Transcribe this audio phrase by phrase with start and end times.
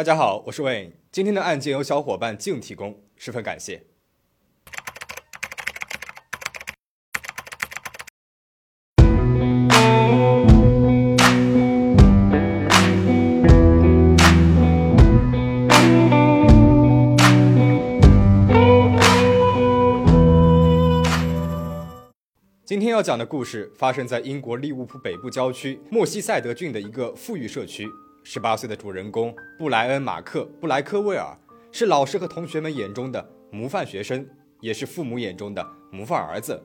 [0.00, 0.92] 大家好，我是 Wayne。
[1.12, 3.84] 今天的案件由小伙伴静提供，十分感谢。
[22.64, 27.86] 今天要讲的故事发生在英国利物浦北部郊区莫西塞德郡的一个富裕社区。
[28.22, 31.36] 十八岁的主人公布莱恩·马克·布莱克威尔
[31.72, 34.28] 是老师和同学们眼中的模范学生，
[34.60, 36.62] 也是父母眼中的模范儿子。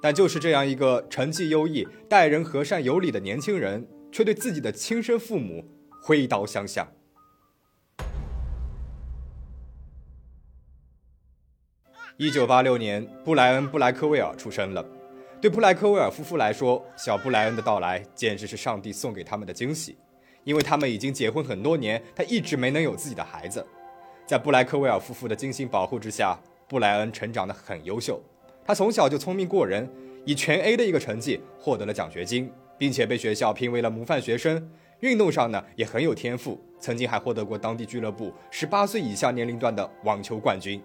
[0.00, 5.64] 但就是这样一个成绩优异、待人和善有礼的年轻人，却对自己的亲生父母
[6.02, 6.86] 挥刀相向。
[12.18, 14.84] 一九八六年，布莱恩·布莱克威尔出生了。
[15.40, 19.96] 对布莱克威尔夫妇来说，小布莱恩的到来简直是上帝送给他们的惊喜，
[20.44, 23.64] 因为他们已经结婚很多年，他一直没能有自己的孩子。
[24.26, 28.20] 在布莱克威尔夫妇的精心保护之下，布莱恩成长得很优秀。
[28.64, 29.88] 他从小就聪明过人，
[30.24, 34.70] 以全 A 的一个成绩获得了奖学金，并且被学校评为了模范学生。
[35.00, 40.80] 运动上呢也很有天赋，曾经还获得过当地俱乐部十八岁以下年龄段的网球冠军。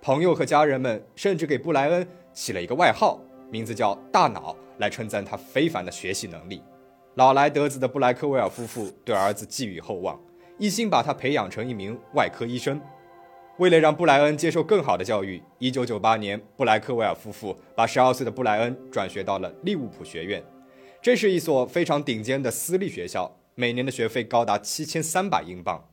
[0.00, 3.20] 朋友和家人们甚至给布莱恩起了一个外号。
[3.50, 6.62] 名字叫大脑，来称赞他非凡的学习能力。
[7.20, 10.18] 老来得子的布莱克威尔夫妇对儿子寄予厚望，
[10.56, 12.80] 一心把他培养成一名外科医生。
[13.58, 20.42] 为了让布莱恩接受更好的教育，1998年，布莱克威尔夫妇把12岁的布莱恩转学到了利物浦学院。
[21.02, 25.84] 这是一所非常顶尖的私立学校，每年的学费高达7300英镑。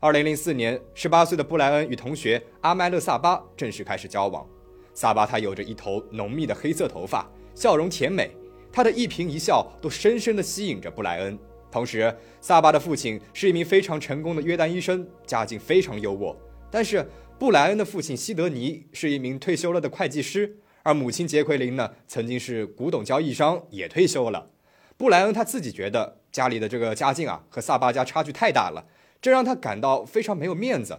[0.00, 4.46] 2004年，18岁的布莱恩与同学阿麦勒萨巴正式开始交往。
[4.94, 8.34] 萨巴他有着一头浓密的黑色头发，笑容甜美，
[8.72, 11.38] 他的一颦一笑都深深地吸引着布莱恩。
[11.70, 16.34] 同时，萨巴的父亲是一名非常成功的约旦医生，家境非常优渥。
[16.70, 17.06] 但是，
[17.38, 24.50] 布莱恩的父亲西德尼是一名退休了的会计师，而母亲杰奎琳呢，曾经是古董交易商，也退休了。
[24.96, 28.86] 布莱恩他自己觉得家里的这个家境啊，和萨巴家差距太大了，
[29.20, 30.98] 这让他感到非常没有面子。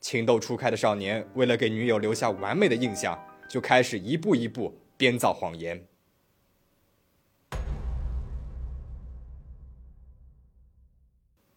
[0.00, 3.18] 情窦初开的少年，为了给女友留下完美的印象。
[3.50, 5.84] 就开始一步一步编造谎言。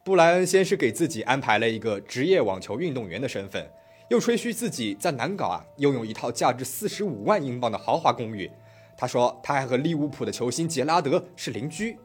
[0.06, 3.66] 布莱恩先是给自己安排了一个职业网球运动员的身份，
[4.10, 8.52] 又吹嘘自己在南港啊拥有一套价值四十五万英镑的豪华公寓。
[8.98, 11.98] 他说他还和利物浦的球星杰拉德是邻居。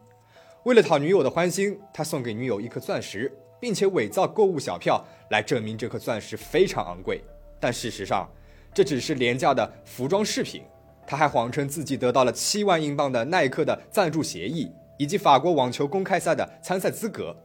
[0.62, 7.20] 为了讨女友的欢心，他送给女友一颗钻石，并且伪造购物小票来证明这颗钻石非常昂贵。
[7.58, 8.30] 但事实上，
[8.72, 10.62] 这只是廉价的服装饰品，
[11.04, 17.36] 他还谎称自己得到了七万英镑的耐克的赞助协议，以及法国网球公开赛的参赛资格。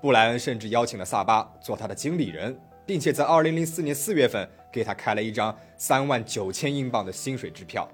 [0.00, 7.86] 布莱恩甚至邀请了萨巴做他的经理人，并且在二零零四年四月份给他开了一张三万九千英镑的薪水支票，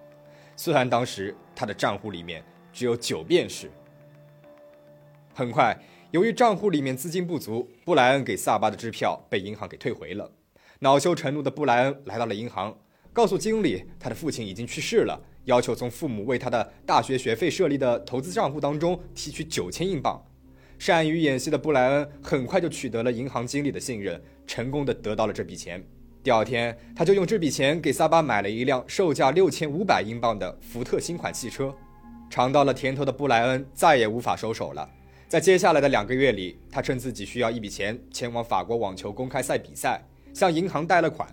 [0.56, 3.68] 虽然当时他的账户里面只有九便士。
[5.34, 5.76] 很快，
[6.12, 10.30] 由于账户里面资金不足，布莱恩给萨巴的支票被银行给退回了。
[10.78, 12.78] 恼羞成怒的布莱恩来到了银行，
[13.12, 20.24] 告诉经理他的父亲已经去世了，要求从父母为他的大学学费设立的投资账户当中提取九千英镑。
[20.78, 25.82] 善于演戏的布莱恩很快就取得了银行经理的信任，成功的得到了这笔钱。
[26.22, 31.74] 第二天，他就用这笔钱给萨巴买了一辆售价六千五百英镑的福特新款汽车。
[32.28, 34.90] 尝到了甜头的布莱恩再也无法收手了，
[35.28, 40.02] 在接下来的两个月里，他趁自己需要一笔钱前往法国网球公开赛比赛。
[40.34, 41.26] 向银行贷了款，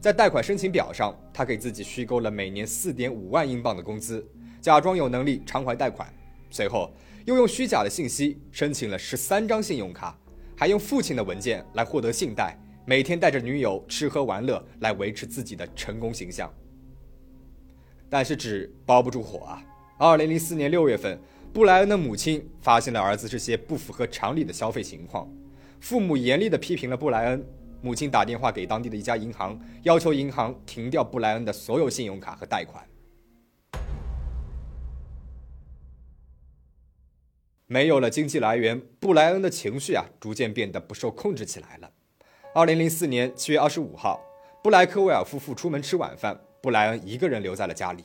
[0.00, 4.26] 在贷款申请表上，他给自己虚构了每年四点五万英镑的工资，
[4.58, 6.10] 假装有能力偿还贷款。
[6.48, 6.90] 随后，
[7.28, 10.18] 又用虚假的信息申请了十三张信用卡，
[10.56, 16.50] 还用父亲的文件来获得信贷，每天带着女友吃喝玩乐来维持自己的成功形象。
[18.08, 19.62] 但是纸包不住火啊！
[19.98, 21.20] 二零零四年六月份，
[21.52, 25.30] 布莱恩的母亲发现了儿子这些不符合常理的消费情况，
[25.80, 27.46] 父母严厉地批评了布莱恩。
[27.82, 32.82] 母亲打电话给当地的一家银行，要求银行停掉布莱恩的所有信用卡和贷款。
[37.70, 41.90] 没有了经济来源，布莱恩的情绪啊，逐渐变得不受控制起来了。
[42.54, 44.24] 二零零四年七月二十五号，
[44.62, 48.02] 布莱克威尔夫妇出门吃晚饭，布莱恩一个人留在了家里。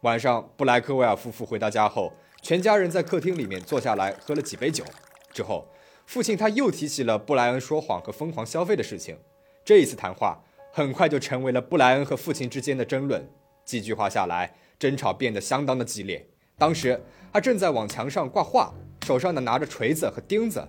[0.00, 4.84] 晚上，布莱克威尔夫妇回到家后，全家人在客厅里面坐下来喝了几杯酒，
[5.32, 5.64] 之后。
[6.04, 9.16] 父亲他又提起了布莱恩说谎和疯狂消费的事情，
[9.64, 10.40] 这一次谈话
[10.72, 13.28] 很快就成为了布莱恩和父亲之间的争论。
[13.64, 16.28] 几句话下来，争吵变得相当的激烈。
[16.56, 17.02] 当时
[17.36, 18.72] 他正在往墙上挂画，
[19.04, 20.66] 手上呢拿着锤子和钉子。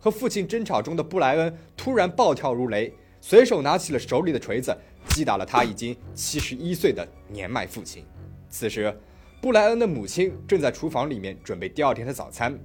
[0.00, 4.76] 和父亲争吵中的布莱恩突然暴跳如雷，随手拿起了手里的锤子，
[5.10, 8.04] 击打了他已经七十一岁的年迈父亲。
[8.50, 8.92] 此时，
[9.40, 12.58] 布莱恩的母亲正在厨房里面准备第二天的早餐。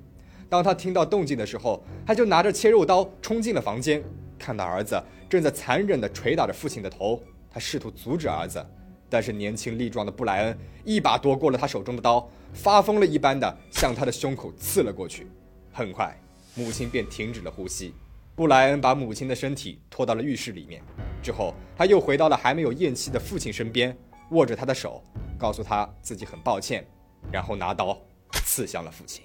[0.50, 4.04] 当他听到动静的时候，他就拿着切肉刀冲进了房间，
[4.40, 7.22] 看到儿子正在残忍地捶打着父亲的头，
[7.52, 8.66] 他试图阻止儿子。
[9.14, 15.28] 但是年轻力壮的布莱恩一把夺过了他手中的刀，发疯了一般的向他的胸口刺了过去。
[15.72, 16.20] 很快，
[16.56, 17.94] 母亲便停止了呼吸。
[18.34, 20.82] 布莱恩把母亲的身体拖到了浴室里面，
[21.22, 23.96] 之后他又回到了还没有咽气的父亲身边，
[24.32, 25.04] 握着他的手，
[25.38, 26.84] 告诉他自己很抱歉，
[27.32, 27.96] 然后拿刀
[28.44, 29.24] 刺向了父亲。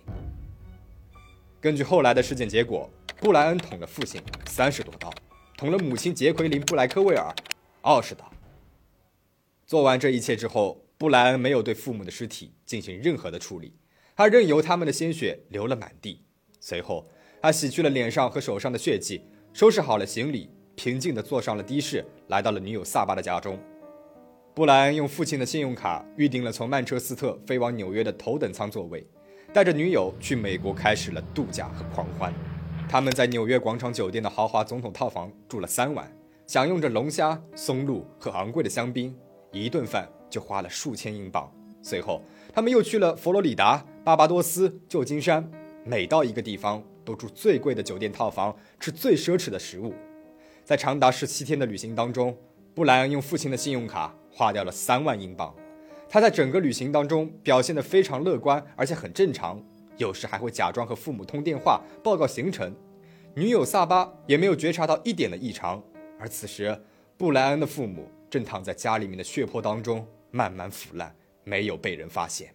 [1.63, 2.91] 根据后来的尸检结果，
[3.23, 5.11] 布莱恩捅了父亲三十多刀，
[5.57, 7.35] 捅了母亲杰奎琳·布莱克威尔
[7.81, 8.31] 二十刀。
[9.69, 13.75] 做完这一切之后，布莱恩没有对父母的尸体进行任何的处理，
[14.17, 16.25] 他任由他们的鲜血流了满地。
[16.59, 17.07] 随后，
[17.43, 19.21] 他洗去了脸上和手上的血迹，
[19.53, 23.59] 收拾好了行李，平静地坐上了的士，来到了女友萨巴的家中。
[24.55, 29.07] 布莱恩用父亲的信用卡预订了从曼彻斯特飞往纽约的头等舱座位，
[29.53, 32.33] 带着女友去美国开始了度假和狂欢。
[32.89, 36.11] 他们在纽约广场酒店的豪华总统套房住了三晚，
[36.47, 39.15] 享用着龙虾、松露和昂贵的香槟。
[39.53, 41.53] 一顿饭就花了数千英镑。
[41.81, 42.21] 随后，
[42.53, 45.49] 他们又去了佛罗里达、巴巴多斯、旧金山，
[45.85, 49.95] 每到一个地方都住最贵的酒店套房，吃最奢侈的食物。
[50.65, 52.37] 在长达十七天的旅行当中，
[52.75, 55.55] 布莱恩用父亲的信用卡花掉了三万英镑。
[56.09, 59.63] 他在整个旅行当中表现得非常乐观，而且很正常，
[59.97, 62.75] 有时还会假装和父母通电话报告行程。
[63.35, 65.83] 女友萨巴也没有觉察到一点的异常。
[66.19, 66.83] 而此时，
[67.17, 68.11] 布莱恩的父母。
[68.31, 71.15] 正躺在家里面的血泊当中慢慢腐烂，
[71.45, 72.55] 没有被人发现。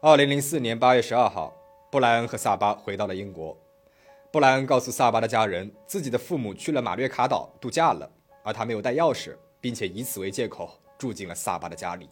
[0.00, 1.54] 二零零四年八月十二号，
[1.90, 3.56] 布莱恩和萨巴回到了英国。
[4.30, 8.10] 布莱恩告诉萨巴的家人，自己的父母去了马略卡岛度假了，
[8.42, 12.10] 而他没有带钥匙，并且以此为借口住进了萨巴的家里。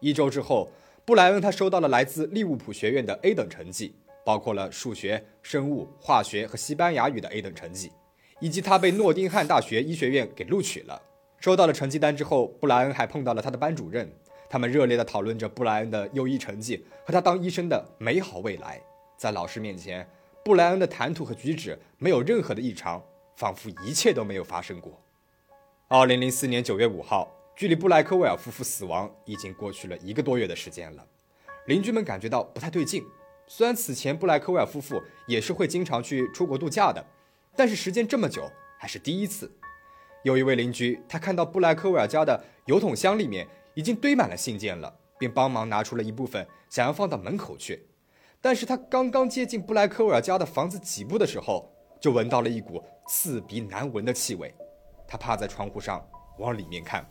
[0.00, 0.68] 一周之后，
[1.06, 3.94] 布莱恩他收到了来自利物浦学院的 A 等成绩。
[4.24, 7.92] 包括了数学、生物、化学和西班牙语的 A 等成绩，
[8.40, 11.00] 以及他被诺丁汉大学医学院给录取了。
[11.38, 14.10] 收到了成绩单之后，布莱恩还碰到了他的班主任，
[14.48, 18.80] 他们热烈地讨论着布莱恩的优异成绩和他当医生的美好未来。
[19.18, 20.08] 在老师面前，
[20.42, 23.02] 布莱恩的谈吐和举止没有任何的异常，
[23.36, 24.98] 仿佛一切都没有发生过。
[25.88, 31.06] 二零零四年九月五号，距离布莱克威尔夫妇死亡已经过去了一个多月的时间了，
[31.66, 33.04] 邻居们感觉到不太对劲。
[33.46, 37.04] 虽然此前布莱克威尔夫妇也是会经常去出国度假的，
[37.54, 39.50] 但是时间这么久还是第一次。
[40.22, 47.86] 有一位邻居，他看到布莱克威尔家的油桶箱里面已经堆满了信件了，便帮忙拿出了一部分，想要放到门口去。
[48.40, 51.70] 但是他刚刚接近布莱克威尔家的房子几步的时候，
[52.00, 54.54] 就闻到了一股刺鼻难闻的气味。
[55.06, 56.02] 他趴在窗户上
[56.38, 57.06] 往里面看，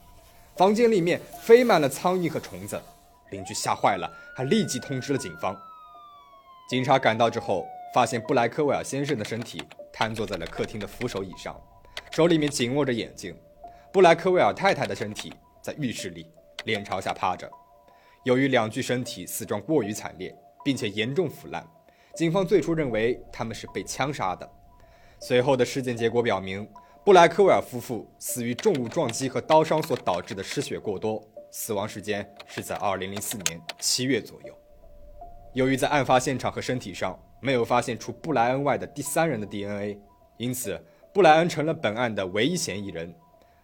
[0.57, 2.81] 房间里面飞满了苍蝇和虫子。
[3.29, 5.55] 邻居吓坏了，还立即通知了警方。
[6.69, 9.61] 警察赶到之后，发现布莱克威尔先生的身体
[9.91, 11.59] 瘫坐在了客厅的扶手椅上，
[12.09, 13.35] 手里面紧握着眼睛。
[13.91, 15.31] 布莱克威尔太太的身体
[15.61, 16.25] 在浴室里，
[16.63, 17.49] 脸朝下趴着。
[18.23, 20.33] 由于两具身体死状过于惨烈，
[20.63, 21.67] 并且严重腐烂，
[22.15, 24.49] 警方最初认为他们是被枪杀的。
[25.19, 26.67] 随后的尸检结果表明，
[27.03, 34.57] 布莱克威尔夫妇死于重物撞击和刀伤所导致的失血过多，死亡时间是在2004年7月左右。
[35.53, 39.99] 由于在案发现场和身体上没有发现除布莱恩外的第三人的 DNA，
[40.37, 40.83] 因此
[41.13, 43.13] 布莱恩成了本案的唯一嫌疑人。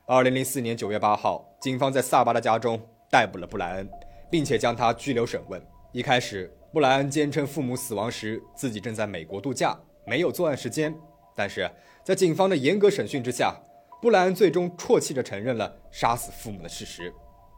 [0.05, 2.79] 二零零四年九月八号，警方在萨巴的家中
[3.09, 3.89] 逮捕了布莱恩，
[4.29, 5.59] 并且将他拘留审问。
[5.91, 10.95] 一开始，布莱恩坚称父母死亡时自己正在美国度假，没有作案时间。
[11.35, 11.67] 但是
[12.03, 13.55] 在警方的严格审讯之下，
[13.99, 17.11] 布莱恩最终啜泣着承认了杀死父母的事实。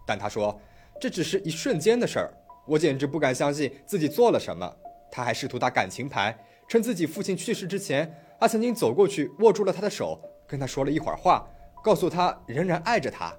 [0.07, 0.57] 但他说，
[1.01, 2.33] 这只是一瞬间的事儿。
[2.65, 4.75] 我简直不敢相信自己做了什么。
[5.11, 6.37] 他还试图打感情牌，
[6.67, 11.45] 称自己父亲去世之前，他曾经走过去握住了他的手，跟他说了一会儿话，
[11.83, 13.35] 告诉他仍然爱着他。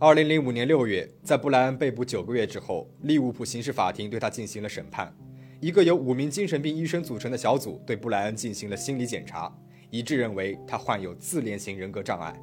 [0.00, 5.14] 二零零五年六月，在布莱恩被捕九个月之后，利物浦刑事法庭对他进行了审判。
[5.60, 9.50] 一个由五名精神病医生组成的小组对布莱恩进行了心理检查，
[9.90, 12.38] 一致认为他患有自恋型人格障碍。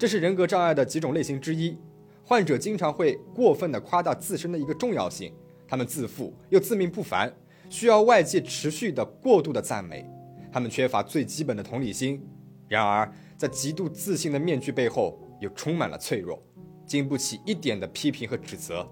[0.00, 1.76] 这是人格障碍的几种类型之一，
[2.24, 5.30] 患者经常会过分的夸大自身的一个重要性，
[5.68, 7.30] 他们自负又自命不凡，
[7.68, 10.10] 需要外界持续的过度的赞美，
[10.50, 12.26] 他们缺乏最基本的同理心。
[12.66, 16.42] 然而，在极度自信的面具背后，又充满了脆弱。
[16.86, 18.88] 经不起一点的批评和指责。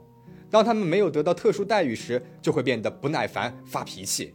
[0.50, 4.35] 当他们没有得到特殊待遇时，就会变得不耐烦、发脾气。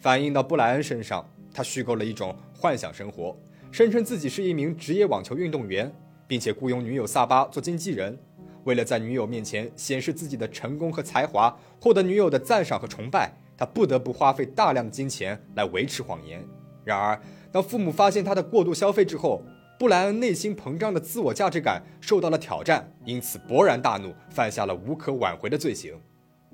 [0.00, 3.34] 反映到布莱恩身上，他虚构了一种幻想生活，
[3.74, 5.92] 声称自己是一名职业网球运动员，
[6.28, 8.16] 并且雇佣女友萨巴做经纪人。
[8.62, 16.40] 为了在女友面前显示自己的成功和才华，获得女友的赞赏和崇拜，他不得不花费大量的金钱来维持谎言。
[16.84, 19.42] 然而，当父母发现他的过度消费之后，
[19.76, 26.00] 布莱恩内心膨胀的自我价值感受到了挑战，因此勃然大怒，犯下了无可挽回的罪行。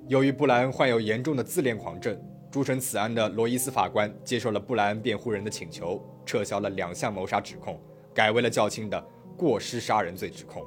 [0.07, 2.19] 由于布莱恩患有严重的自恋狂症，
[2.51, 7.79] 主审此案的罗伊斯法官接受了布莱恩辩护人的请求，撤销了两项谋杀指控，
[8.13, 9.01] 改为了较轻的
[9.37, 10.61] 过失杀人罪指控。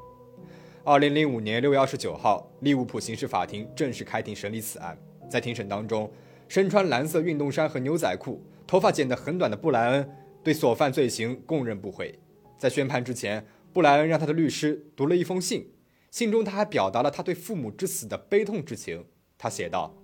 [0.82, 4.98] 二零零五年六月二十九号，利物浦刑事法庭正式开庭审理此案。
[5.28, 6.10] 在庭审当中，
[6.48, 10.10] 身穿蓝色运动衫和牛仔裤、头发剪得很短的布莱恩
[10.42, 12.18] 对所犯罪行供认不讳。
[12.56, 15.70] 在宣判之前，布莱恩让他的律师读了一封信，
[16.10, 19.04] 信中他还表达了他对父母之死的悲痛之情。
[19.36, 19.94] 他写道：“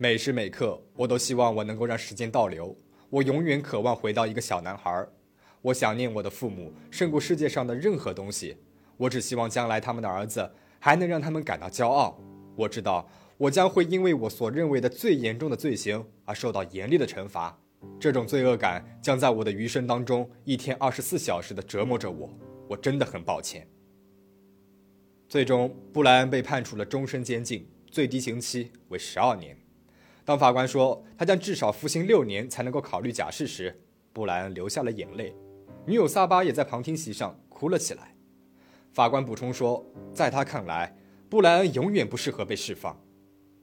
[0.00, 2.76] 每时每刻，我都希望我能够让时间倒流。
[3.10, 5.04] 我永远渴望回到一个小男孩。
[5.60, 8.58] 我想念我的父母胜过世界上的任何东西。
[8.96, 12.16] 我只希望将来他们的儿子还能让他们感到骄傲。
[12.54, 17.58] 我知道我将会因为我所认为的最严重的罪行而受到严厉的惩罚。”
[17.98, 22.32] 这种罪恶感将在我的余生当中一天二十四小时的折磨着我，
[22.68, 23.66] 我真的很抱歉。
[25.28, 29.58] 最终，布莱恩被判处了终身监禁，最低刑期为十二年。
[30.28, 33.74] 当法官说他将至少服刑六年才能够考虑假释时，
[34.12, 35.34] 布莱恩流下了眼泪，
[35.86, 38.14] 女友萨巴也在旁听席上哭了起来。
[38.92, 39.82] 法官补充说，
[40.12, 40.94] 在他看来，
[41.30, 42.94] 布莱恩永远不适合被释放。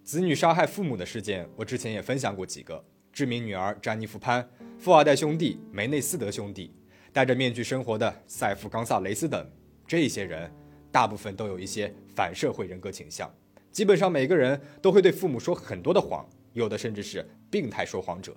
[0.03, 2.83] 子女杀害父母的事件，我之前也分享过几个。
[3.13, 6.73] 知名女儿詹妮弗·潘、富二代兄弟梅内斯德兄弟、
[7.13, 9.47] 戴着面具生活的塞夫·冈萨雷斯等，
[9.85, 10.51] 这些人
[10.91, 13.31] 大部分都有一些反社会人格倾向，
[13.71, 18.35] 基本上每个人都会对父母说很多的谎，有的甚至是病态说谎者。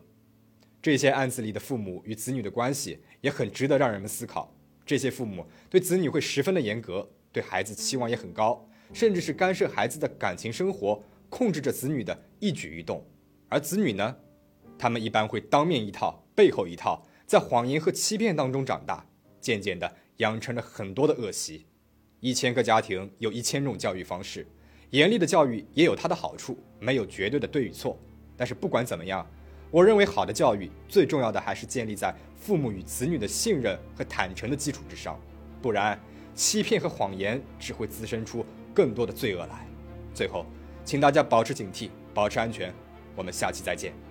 [0.83, 4.55] 这些案子里的父母与子女的关系也很值得让人们思考。
[4.85, 13.05] 这些父母对子女会十分的严格，对孩子期望也很高，甚至是干涉孩子的感情生活，控制着子女的一举一动。
[13.49, 14.17] 而子女呢？
[14.79, 19.07] 他们一般会当面一套，背后一套，在谎言和欺骗当中长大，
[19.41, 21.67] 渐渐的养成了很多的恶习。
[22.21, 24.47] 一千个家庭有一千种教育方式，
[24.91, 27.99] 严厉的教育也有它的好处，没有绝对的对与错。
[28.39, 29.27] 但是不管怎么样，
[29.71, 35.21] 我认为好的教育最重要的还是建立在父母与子女的信任和坦诚的基础之上，
[35.61, 36.01] 不然
[36.35, 39.67] 欺骗和谎言只会滋生出更多的罪恶来。
[40.15, 40.47] 最后，
[40.85, 42.73] 请大家保持警惕，保持安全。
[43.15, 44.08] 我们下期再见。